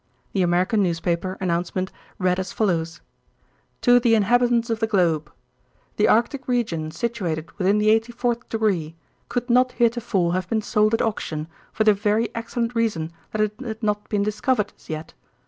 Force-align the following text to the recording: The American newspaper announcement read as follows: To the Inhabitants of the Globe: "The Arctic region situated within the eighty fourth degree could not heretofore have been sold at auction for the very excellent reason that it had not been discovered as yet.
The 0.33 0.41
American 0.41 0.81
newspaper 0.81 1.37
announcement 1.39 1.91
read 2.17 2.39
as 2.39 2.51
follows: 2.51 3.01
To 3.81 3.99
the 3.99 4.15
Inhabitants 4.15 4.71
of 4.71 4.79
the 4.79 4.87
Globe: 4.87 5.31
"The 5.97 6.07
Arctic 6.07 6.47
region 6.47 6.89
situated 6.89 7.51
within 7.59 7.77
the 7.77 7.91
eighty 7.91 8.11
fourth 8.11 8.49
degree 8.49 8.95
could 9.29 9.47
not 9.47 9.73
heretofore 9.73 10.33
have 10.33 10.49
been 10.49 10.63
sold 10.63 10.95
at 10.95 11.03
auction 11.03 11.47
for 11.71 11.83
the 11.83 11.93
very 11.93 12.33
excellent 12.33 12.73
reason 12.73 13.11
that 13.31 13.41
it 13.41 13.53
had 13.63 13.83
not 13.83 14.09
been 14.09 14.23
discovered 14.23 14.73
as 14.75 14.89
yet. 14.89 15.13